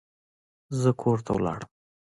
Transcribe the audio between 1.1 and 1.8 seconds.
ته لاړم.